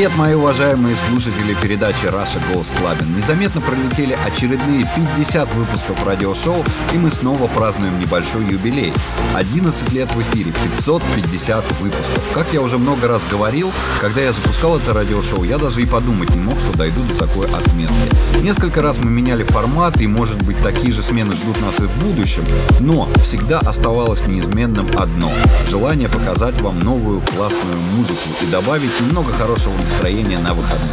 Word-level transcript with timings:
привет, 0.00 0.16
мои 0.16 0.32
уважаемые 0.32 0.96
слушатели 1.08 1.54
передачи 1.60 2.06
Russia 2.06 2.40
Goes 2.50 2.68
Clubbing. 2.80 3.14
Незаметно 3.18 3.60
пролетели 3.60 4.16
очередные 4.24 4.86
50 5.16 5.52
выпусков 5.56 6.02
радиошоу, 6.06 6.64
и 6.94 6.96
мы 6.96 7.10
снова 7.10 7.46
празднуем 7.48 8.00
небольшой 8.00 8.46
юбилей. 8.46 8.94
11 9.34 9.92
лет 9.92 10.08
в 10.14 10.22
эфире, 10.22 10.52
550 10.76 11.64
выпусков. 11.82 12.30
Как 12.32 12.46
я 12.54 12.62
уже 12.62 12.78
много 12.78 13.08
раз 13.08 13.20
говорил, 13.30 13.70
когда 14.00 14.22
я 14.22 14.32
запускал 14.32 14.78
это 14.78 14.94
радиошоу, 14.94 15.44
я 15.44 15.58
даже 15.58 15.82
и 15.82 15.86
подумать 15.86 16.30
не 16.30 16.40
мог, 16.40 16.58
что 16.58 16.78
дойду 16.78 17.02
до 17.02 17.14
такой 17.18 17.44
отметки. 17.48 17.92
Несколько 18.38 18.80
раз 18.80 18.96
мы 18.96 19.10
меняли 19.10 19.42
формат, 19.44 20.00
и, 20.00 20.06
может 20.06 20.40
быть, 20.46 20.56
такие 20.62 20.94
же 20.94 21.02
смены 21.02 21.32
ждут 21.34 21.60
нас 21.60 21.78
и 21.78 21.82
в 21.82 21.98
будущем, 22.02 22.44
но 22.80 23.06
всегда 23.22 23.58
оставалось 23.58 24.26
неизменным 24.26 24.86
одно– 24.96 25.30
желание 25.68 26.08
показать 26.08 26.58
вам 26.62 26.78
новую 26.78 27.20
классную 27.20 27.76
музыку 27.96 28.30
и 28.40 28.46
добавить 28.50 28.98
немного 29.02 29.30
хорошего 29.34 29.74
настроение 29.90 30.38
на 30.38 30.54
выходных. 30.54 30.90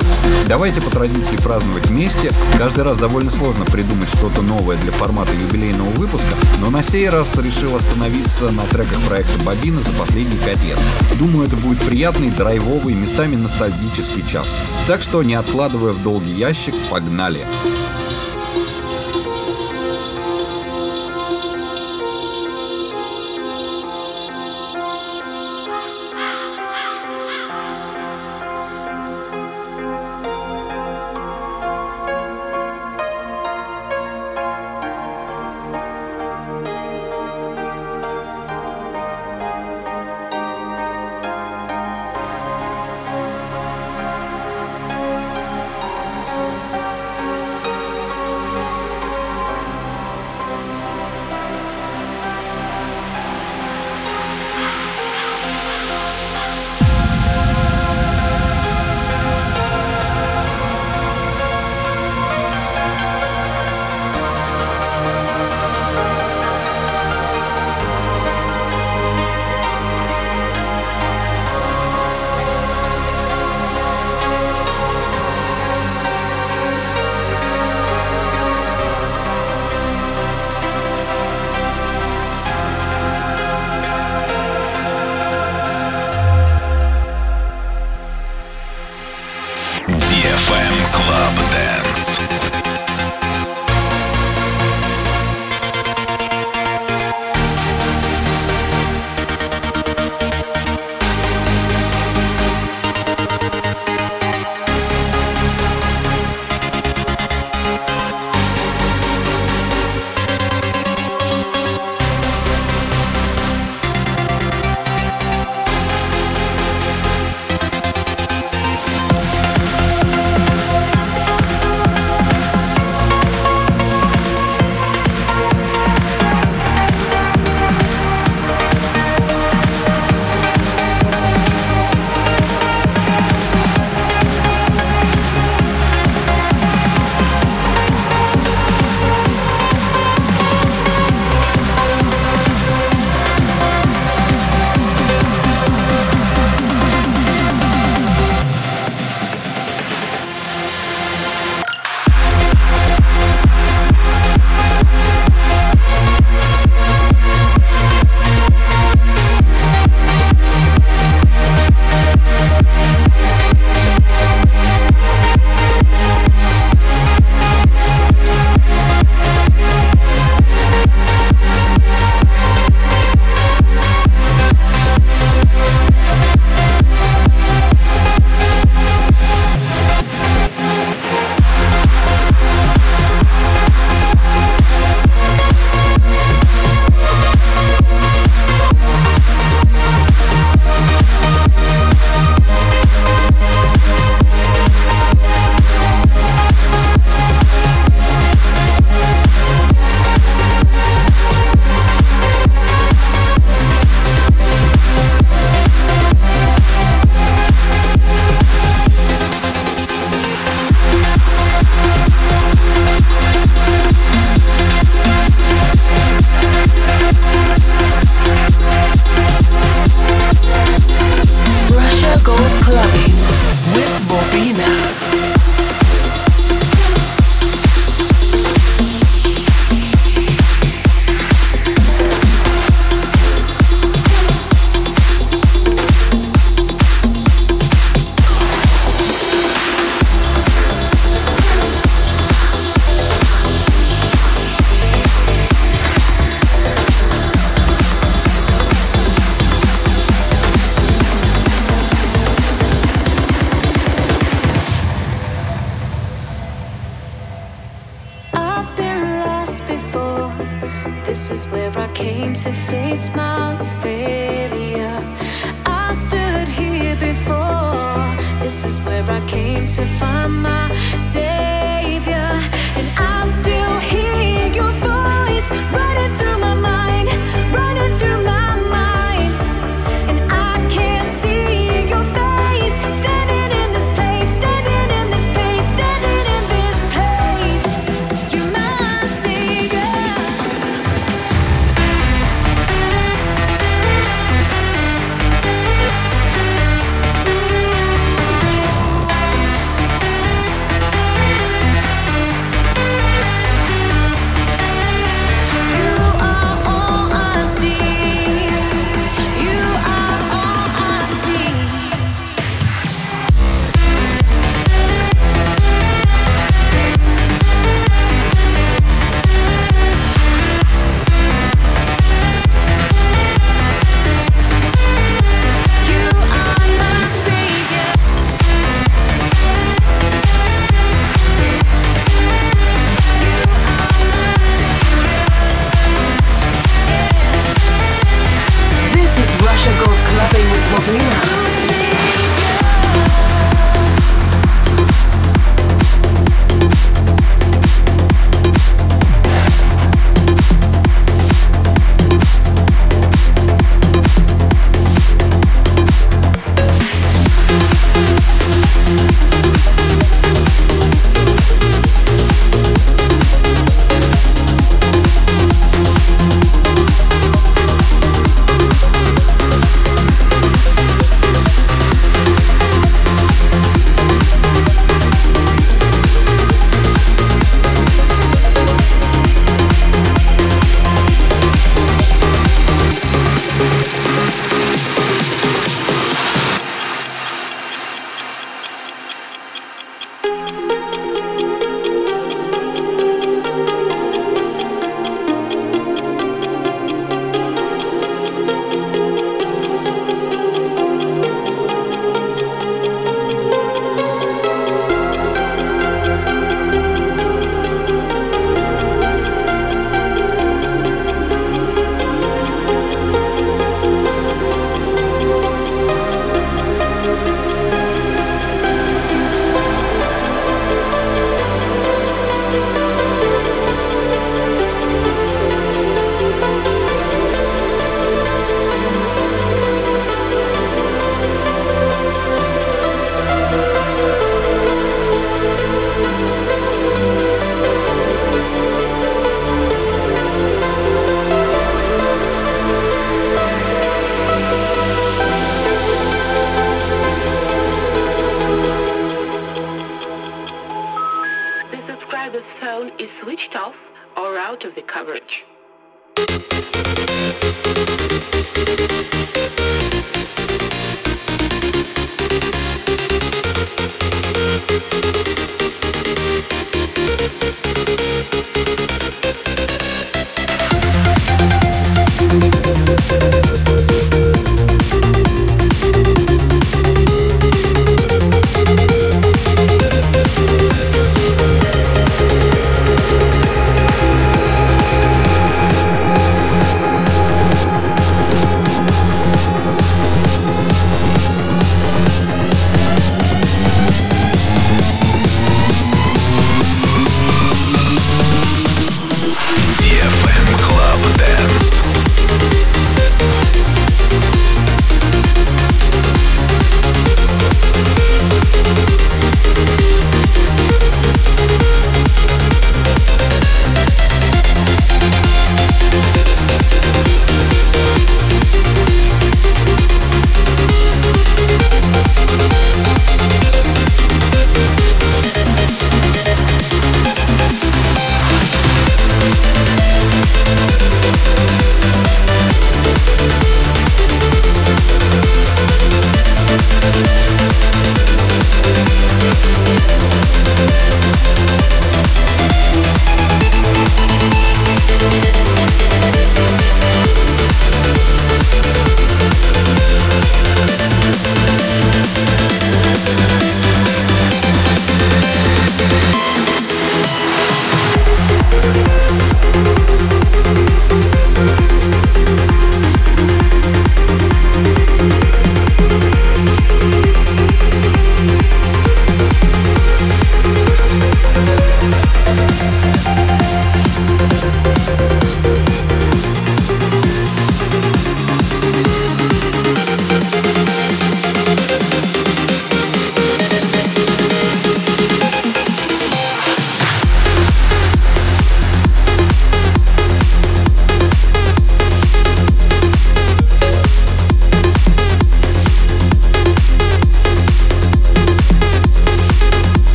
Давайте 0.48 0.82
по 0.82 0.90
традиции 0.90 1.36
праздновать 1.38 1.88
вместе. 1.88 2.32
Каждый 2.58 2.84
раз 2.84 2.98
довольно 2.98 3.30
сложно 3.32 3.64
придумать 3.66 4.10
что-то 4.10 4.42
новое 4.42 4.78
для 4.78 4.92
формата 4.92 5.32
юбилейного 5.34 5.90
выпуска, 5.92 6.36
но 6.60 6.70
на 6.72 6.84
сей 6.84 7.08
раз 7.10 7.36
решил 7.38 7.76
остановиться 7.76 8.52
на 8.52 8.64
треках 8.64 9.00
проекта 9.02 9.38
Бобина 9.44 9.82
за 9.82 9.92
последние 9.92 10.40
пять 10.40 10.64
лет. 10.64 10.80
Думаю, 11.20 11.48
это 11.48 11.56
будет 11.58 11.80
приятный, 11.80 12.30
драйвовый, 12.32 12.94
местами 12.96 13.36
ностальгический 13.36 14.26
час. 14.30 14.48
Так 14.88 15.02
что, 15.02 15.24
не 15.24 15.36
откладывая 15.36 15.92
в 15.94 16.02
долгий 16.04 16.34
ящик, 16.34 16.74
погнали! 16.90 17.46
Погнали! 17.62 17.97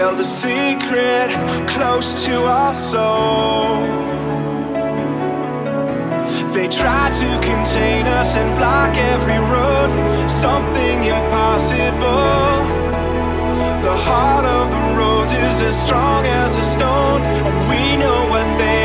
held 0.00 0.18
a 0.18 0.24
secret 0.24 1.28
close 1.68 2.24
to 2.26 2.32
our 2.34 2.72
soul. 2.72 3.84
They 6.56 6.68
tried 6.68 7.12
to 7.22 7.28
contain 7.48 8.06
us 8.20 8.30
and 8.40 8.48
block 8.60 8.92
every 9.12 9.40
road, 9.56 9.90
something 10.26 10.98
impossible. 11.04 12.48
The 13.88 13.96
heart 14.08 14.46
of 14.56 14.64
the 14.74 14.82
rose 14.98 15.34
is 15.34 15.56
as 15.70 15.76
strong 15.86 16.24
as 16.24 16.56
a 16.56 16.62
stone, 16.74 17.20
and 17.46 17.54
we 17.70 17.82
know 18.02 18.20
what 18.32 18.48
they 18.58 18.79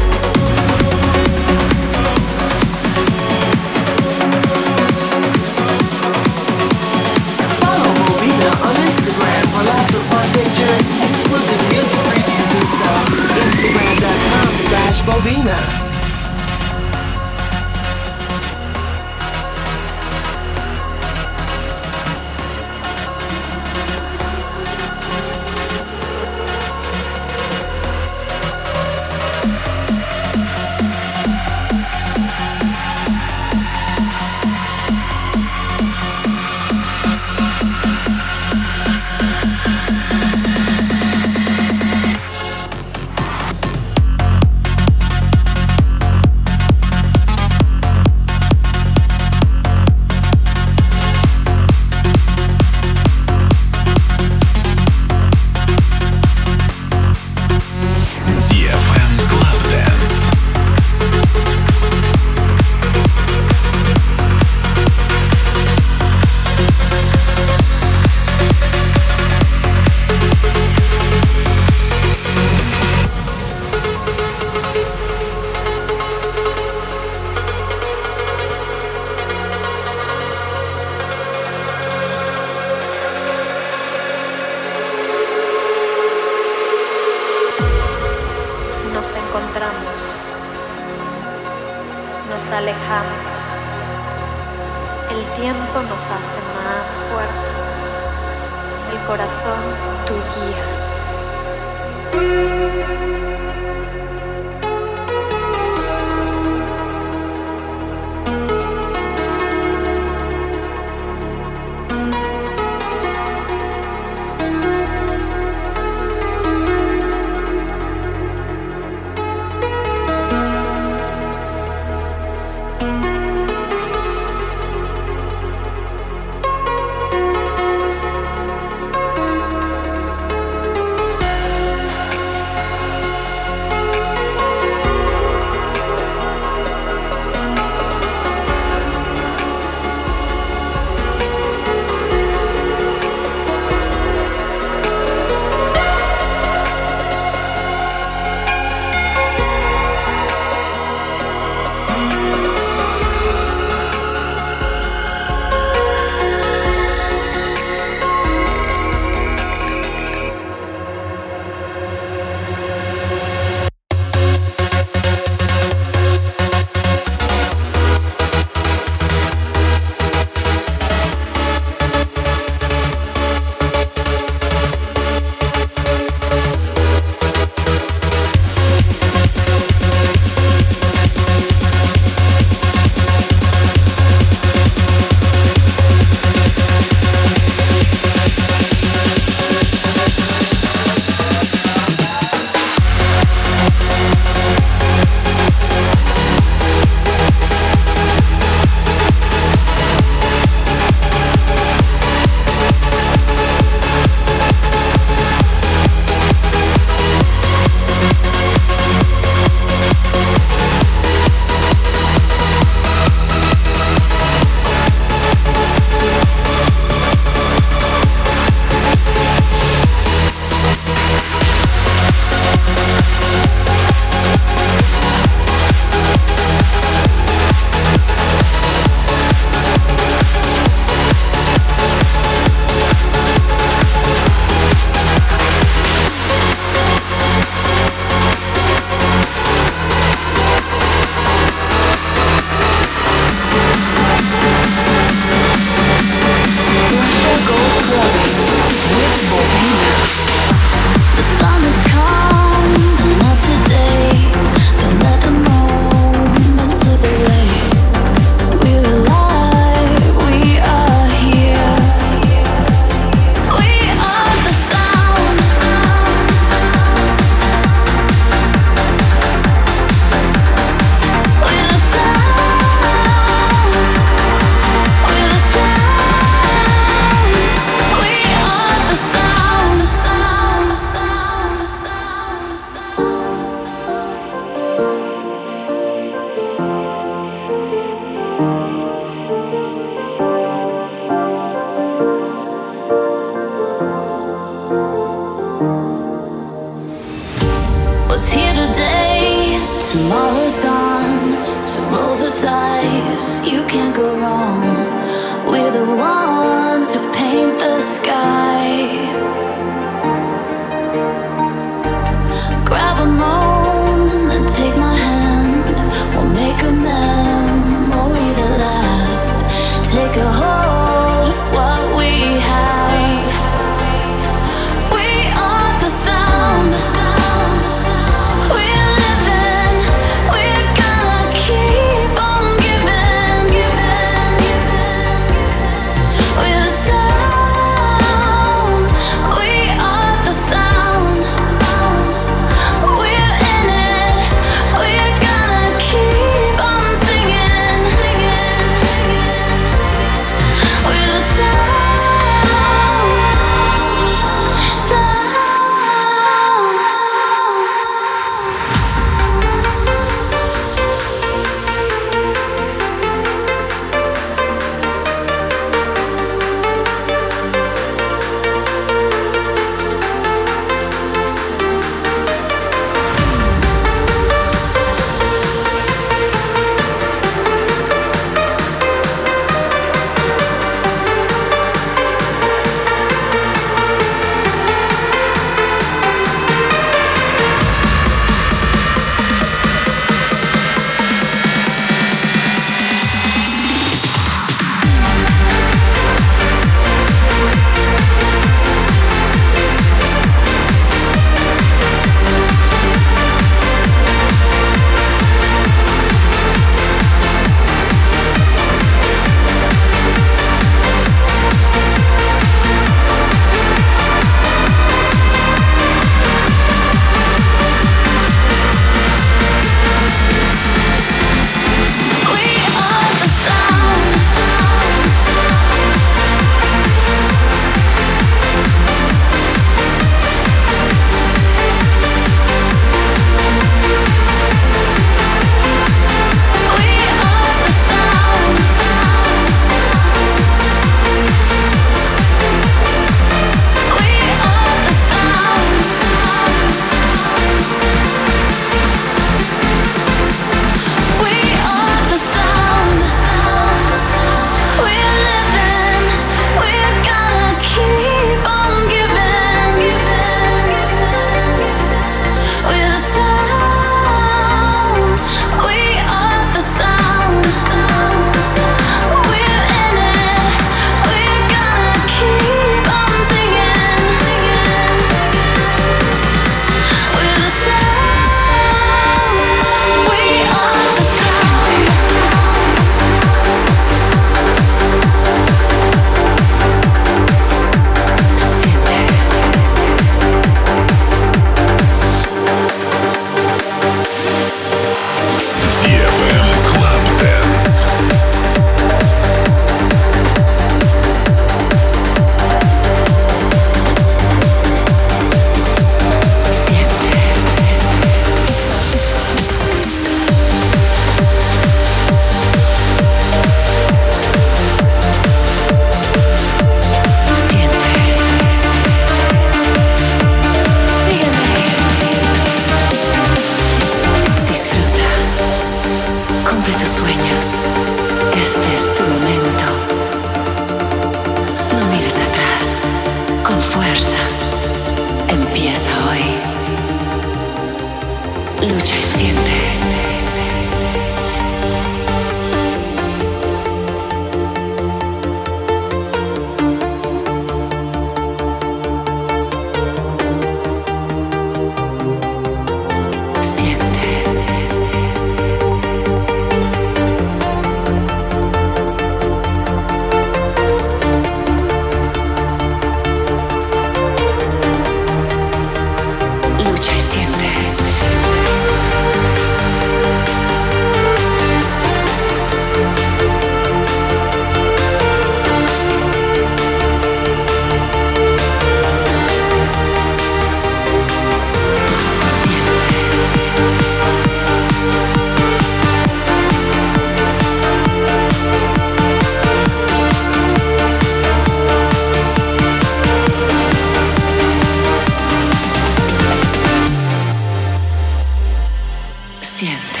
siente 599.61 600.00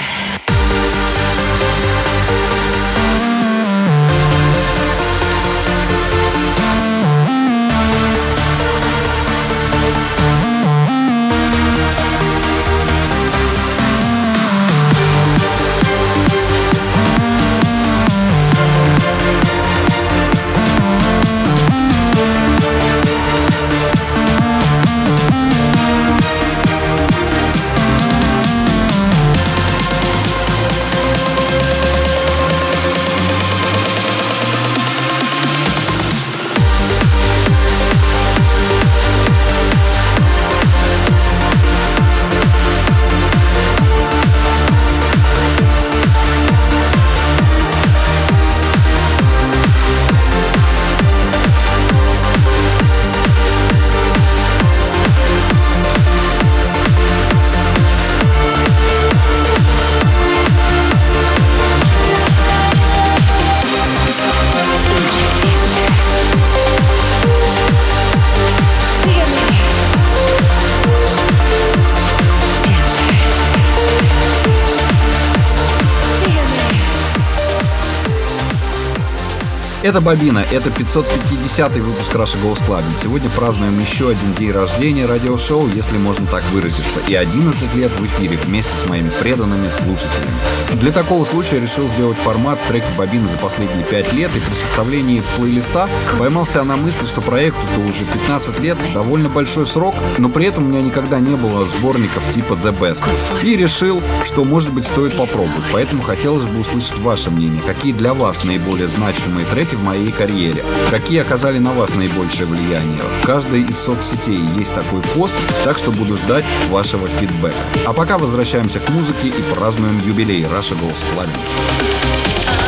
Это 79.91 79.99
Бобина, 79.99 80.41
это 80.53 80.69
550 80.69 81.73
выпуск 81.73 82.15
Russia 82.15 82.37
Goes 82.41 82.59
Clubbing. 82.65 82.95
Сегодня 83.03 83.29
празднуем 83.31 83.77
еще 83.77 84.07
один 84.09 84.33
день 84.39 84.53
рождения 84.53 85.05
радиошоу, 85.05 85.67
если 85.75 85.97
можно 85.97 86.25
так 86.27 86.43
выразиться, 86.53 87.01
и 87.09 87.13
11 87.13 87.75
лет 87.75 87.91
в 87.99 88.05
эфире 88.05 88.37
вместе 88.41 88.71
с 88.81 88.87
моими 88.87 89.09
преданными 89.19 89.67
слушателями. 89.67 90.79
Для 90.79 90.93
такого 90.93 91.25
случая 91.25 91.59
решил 91.59 91.85
сделать 91.95 92.17
формат 92.19 92.57
трек 92.69 92.85
бобины 92.97 93.27
за 93.27 93.35
последние 93.35 93.83
5 93.83 94.13
лет, 94.13 94.31
и 94.33 94.39
при 94.39 94.55
составлении 94.55 95.21
плейлиста 95.35 95.89
поймался 96.17 96.63
на 96.63 96.77
мысли, 96.77 97.05
что 97.05 97.19
проекту-то 97.19 97.81
уже 97.81 97.99
15 98.13 98.61
лет, 98.61 98.77
довольно 98.93 99.27
большой 99.27 99.65
срок, 99.65 99.93
но 100.19 100.29
при 100.29 100.45
этом 100.45 100.63
у 100.63 100.67
меня 100.69 100.81
никогда 100.81 101.19
не 101.19 101.35
было 101.35 101.65
сборников 101.65 102.23
типа 102.33 102.53
The 102.53 102.73
Best. 102.79 102.99
И 103.43 103.57
решил, 103.57 104.01
что 104.25 104.45
может 104.45 104.71
быть 104.71 104.85
стоит 104.85 105.17
попробовать, 105.17 105.65
поэтому 105.73 106.01
хотелось 106.03 106.43
бы 106.43 106.61
услышать 106.61 106.97
ваше 106.99 107.29
мнение, 107.29 107.61
какие 107.67 107.91
для 107.91 108.13
вас 108.13 108.45
наиболее 108.45 108.87
значимые 108.87 109.45
треки 109.47 109.75
в 109.81 109.83
моей 109.83 110.11
карьере? 110.11 110.63
Какие 110.91 111.21
оказали 111.21 111.57
на 111.57 111.71
вас 111.73 111.89
наибольшее 111.95 112.45
влияние? 112.45 113.01
В 113.21 113.25
каждой 113.25 113.63
из 113.63 113.77
соцсетей 113.77 114.39
есть 114.57 114.73
такой 114.75 115.01
пост, 115.15 115.33
так 115.63 115.77
что 115.77 115.91
буду 115.91 116.15
ждать 116.17 116.45
вашего 116.69 117.07
фидбэка. 117.07 117.55
А 117.87 117.93
пока 117.93 118.17
возвращаемся 118.17 118.79
к 118.79 118.87
музыке 118.89 119.27
и 119.29 119.41
празднуем 119.55 119.99
юбилей 120.05 120.43
Russia 120.43 120.77
Goes 120.79 120.95
Flamingo. 121.15 122.60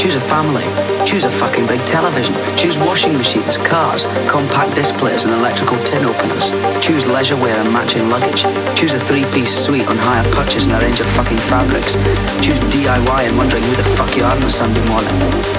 Choose 0.00 0.16
a 0.16 0.20
family. 0.20 0.64
Choose 1.04 1.24
a 1.28 1.30
fucking 1.30 1.66
big 1.68 1.80
television. 1.84 2.32
Choose 2.56 2.78
washing 2.78 3.12
machines, 3.20 3.56
cars, 3.60 4.06
compact 4.24 4.72
displays, 4.74 5.24
and 5.28 5.34
electrical 5.34 5.76
tin 5.84 6.04
openers. 6.08 6.50
Choose 6.80 7.06
leisure 7.06 7.36
wear 7.36 7.52
and 7.56 7.68
matching 7.70 8.08
luggage. 8.08 8.48
Choose 8.72 8.94
a 8.94 8.98
three 8.98 9.24
piece 9.30 9.52
suite 9.52 9.86
on 9.86 9.96
hire 10.00 10.24
purchase 10.32 10.64
and 10.64 10.72
a 10.74 10.80
range 10.80 11.00
of 11.00 11.06
fucking 11.12 11.36
fabrics. 11.36 11.94
Choose 12.40 12.56
DIY 12.72 13.20
and 13.28 13.36
wondering 13.36 13.62
who 13.68 13.76
the 13.76 13.84
fuck 13.84 14.08
you 14.16 14.24
are 14.24 14.32
on 14.34 14.42
a 14.42 14.48
Sunday 14.50 14.80
morning. 14.88 15.12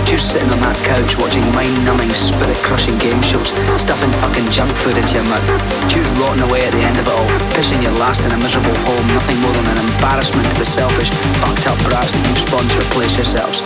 Choose 0.09 0.25
sitting 0.25 0.49
on 0.49 0.59
that 0.65 0.77
couch 0.83 1.15
watching 1.21 1.45
mind 1.53 1.71
numbing, 1.85 2.09
spirit 2.11 2.57
crushing 2.65 2.97
game 2.97 3.21
shows, 3.21 3.53
stuffing 3.77 4.11
fucking 4.25 4.49
junk 4.49 4.73
food 4.73 4.97
into 4.97 5.21
your 5.21 5.27
mouth. 5.29 5.45
Choose 5.87 6.09
rotting 6.17 6.41
away 6.49 6.65
at 6.65 6.73
the 6.73 6.81
end 6.81 6.97
of 6.97 7.05
it 7.05 7.13
all, 7.13 7.29
pissing 7.53 7.79
your 7.85 7.93
last 8.01 8.25
in 8.25 8.33
a 8.33 8.39
miserable 8.41 8.73
home, 8.89 9.05
nothing 9.13 9.37
more 9.45 9.53
than 9.53 9.69
an 9.77 9.85
embarrassment 9.93 10.49
to 10.49 10.57
the 10.57 10.65
selfish, 10.65 11.13
fucked 11.45 11.69
up 11.69 11.77
brats 11.85 12.17
that 12.17 12.25
you 12.25 12.33
spawned 12.41 12.67
to 12.73 12.77
replace 12.89 13.15
yourselves 13.21 13.61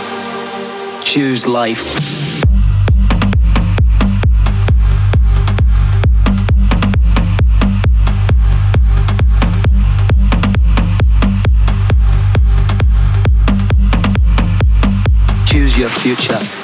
choose 1.10 1.44
life. 1.44 1.84
Choose 15.46 15.76
your 15.76 15.88
future. 15.90 16.59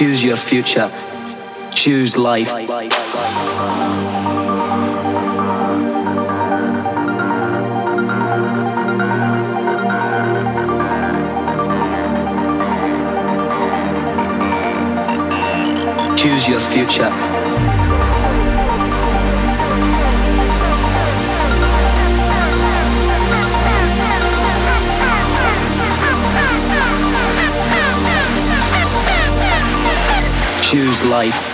Choose 0.00 0.24
your 0.24 0.38
future. 0.38 0.90
Choose 1.74 2.16
life. 2.16 2.54
Choose 16.16 16.48
your 16.48 16.60
future 16.60 17.29
choose 30.70 31.02
life 31.06 31.49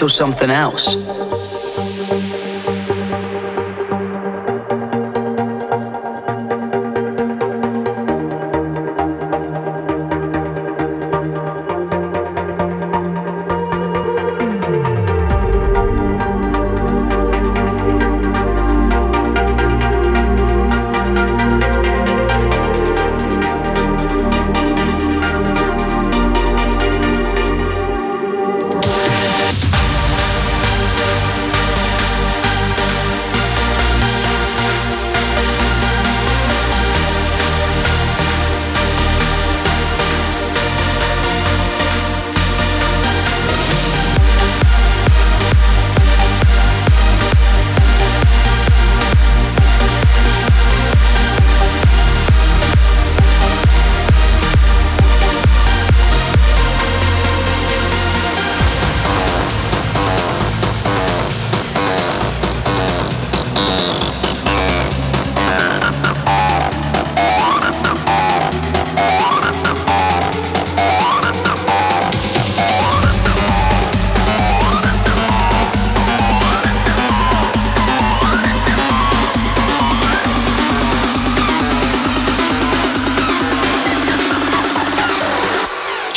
till 0.00 0.08
something 0.08 0.50
else. 0.50 0.96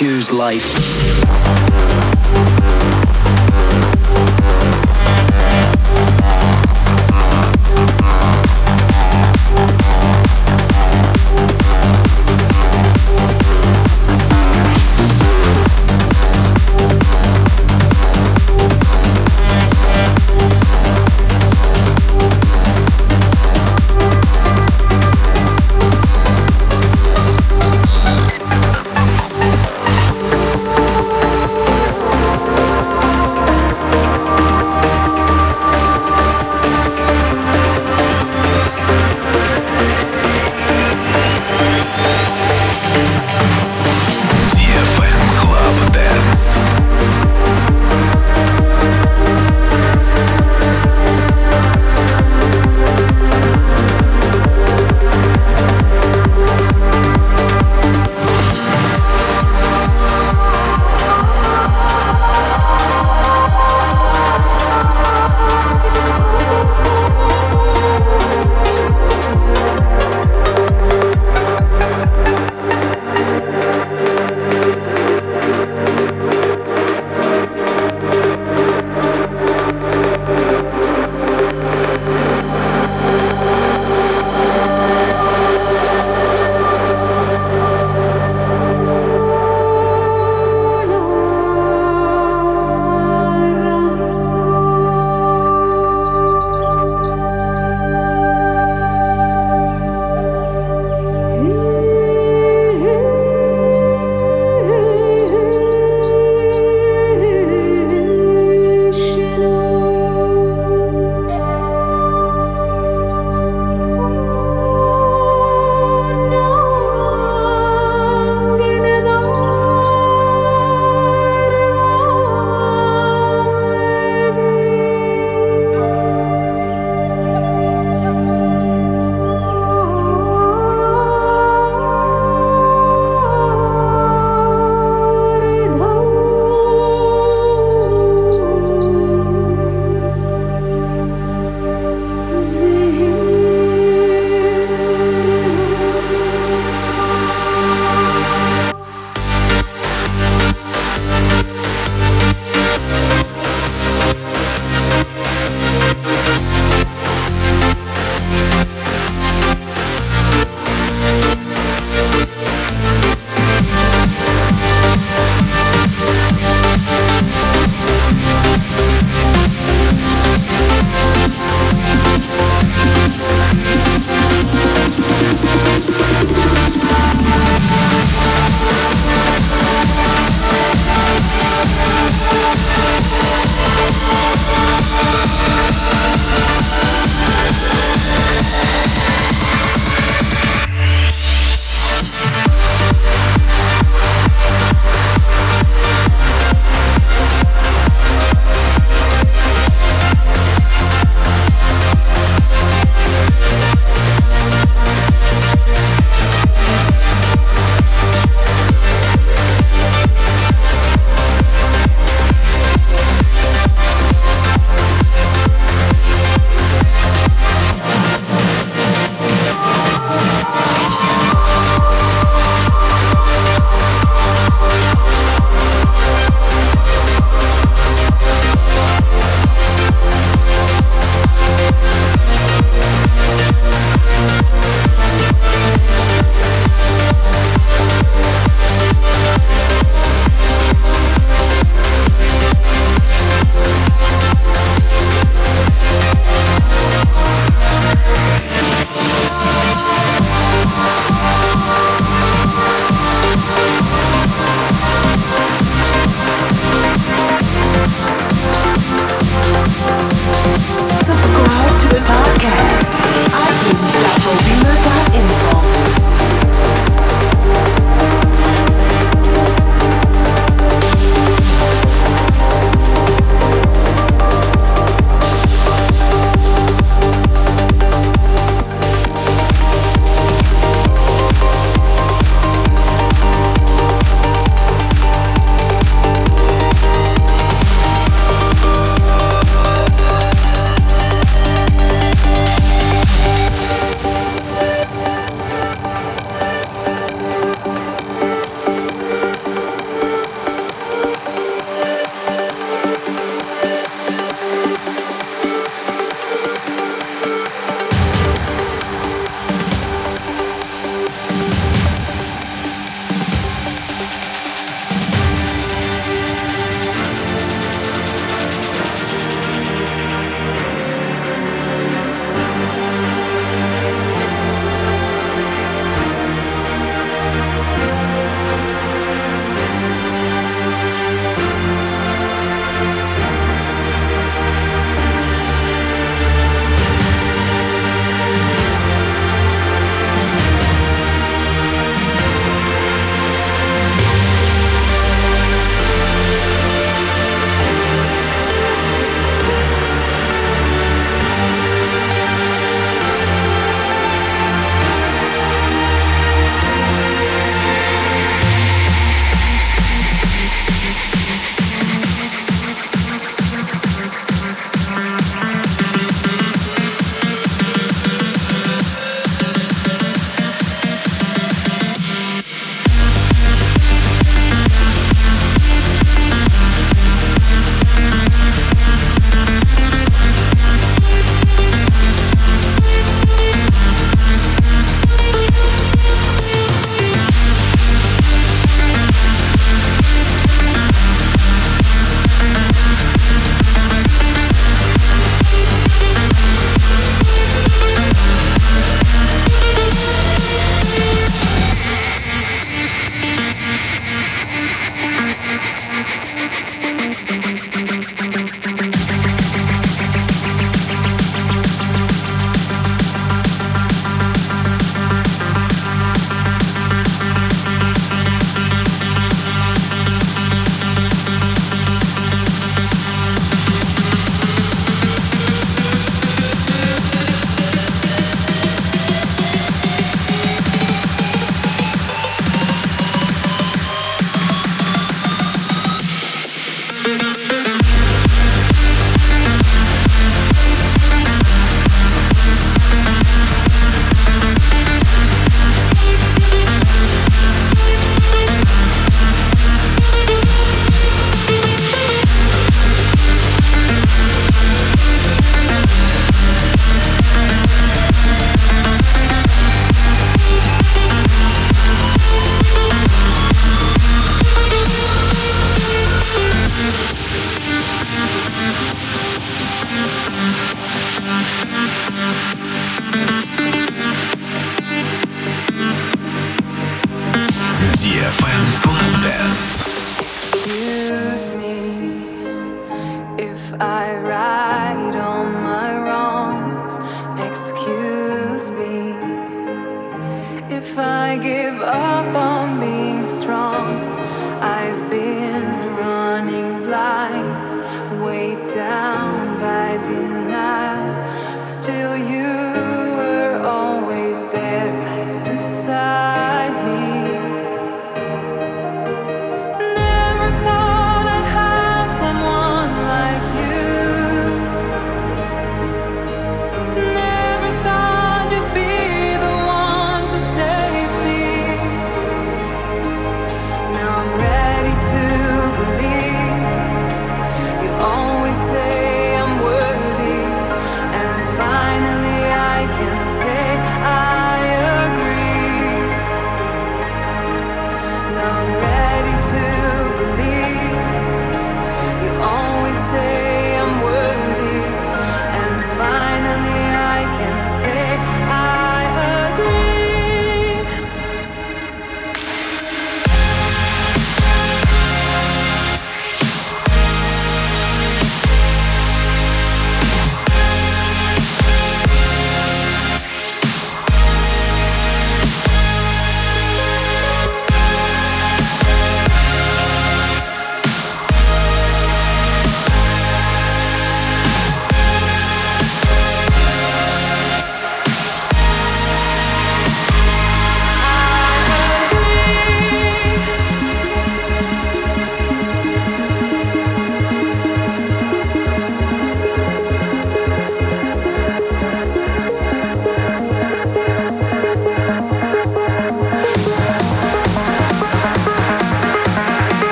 choose 0.00 0.30
life. 0.30 2.05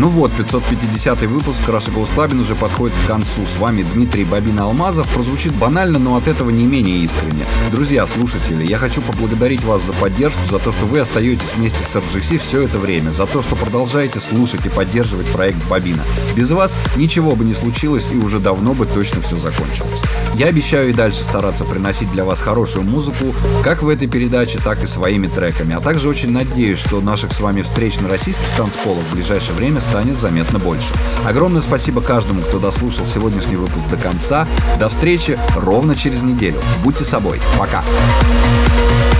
Ну 0.00 0.08
вот, 0.08 0.32
550 0.32 1.20
выпуск 1.26 1.58
«Раша 1.68 1.90
Клабин 1.90 2.40
уже 2.40 2.54
подходит 2.54 2.96
к 3.04 3.06
концу. 3.06 3.42
С 3.44 3.58
вами 3.60 3.84
Дмитрий 3.92 4.24
Бабин-Алмазов. 4.24 5.06
Прозвучит 5.12 5.52
банально, 5.54 5.98
но 5.98 6.16
от 6.16 6.26
этого 6.26 6.48
не 6.48 6.64
менее 6.64 7.04
искренне. 7.04 7.44
Друзья, 7.70 8.06
слушатели, 8.06 8.64
я 8.64 8.78
хочу 8.78 9.02
поблагодарить 9.02 9.62
вас 9.62 9.82
за 9.84 9.92
поддержку, 9.92 10.40
за 10.48 10.58
то, 10.58 10.72
что 10.72 10.86
вы 10.86 11.00
остаетесь 11.00 11.50
вместе 11.54 11.84
с 11.84 11.94
RGC 11.94 12.38
все 12.38 12.62
это 12.62 12.78
время, 12.78 13.10
за 13.10 13.26
то, 13.26 13.42
что 13.42 13.56
продолжаете 13.56 14.20
слушать 14.20 14.64
и 14.64 14.70
поддерживать 14.70 15.26
проект 15.26 15.58
Бабина. 15.68 16.00
Без 16.34 16.50
вас 16.50 16.72
ничего 16.96 17.36
бы 17.36 17.44
не 17.44 17.52
случилось 17.52 18.06
и 18.10 18.16
уже 18.16 18.38
давно 18.38 18.72
бы 18.72 18.86
точно 18.86 19.20
все 19.20 19.36
закончилось. 19.36 20.00
Я 20.34 20.46
обещаю 20.46 20.88
и 20.88 20.94
дальше 20.94 21.22
стараться 21.24 21.64
приносить 21.66 22.10
для 22.12 22.24
вас 22.24 22.40
хорошую 22.40 22.84
музыку, 22.86 23.34
как 23.62 23.82
в 23.82 23.88
этой 23.90 24.08
передаче, 24.08 24.60
так 24.64 24.82
и 24.82 24.86
своими 24.86 25.26
треками, 25.26 25.74
а 25.76 25.80
также 25.80 26.08
очень 26.08 26.30
надеюсь, 26.30 26.78
что 26.78 27.02
наших 27.02 27.34
с 27.34 27.40
вами 27.40 27.60
встреч 27.60 27.96
на 28.00 28.08
российских 28.08 28.46
танцполах 28.56 29.02
в 29.10 29.14
ближайшее 29.14 29.54
время 29.56 29.82
станет 29.90 30.16
заметно 30.18 30.60
больше. 30.60 30.86
Огромное 31.26 31.60
спасибо 31.60 32.00
каждому, 32.00 32.42
кто 32.42 32.60
дослушал 32.60 33.04
сегодняшний 33.04 33.56
выпуск 33.56 33.88
до 33.90 33.96
конца. 33.96 34.46
До 34.78 34.88
встречи 34.88 35.36
ровно 35.56 35.96
через 35.96 36.22
неделю. 36.22 36.58
Будьте 36.84 37.04
собой. 37.04 37.40
Пока. 37.58 37.82
Пока. 37.82 39.19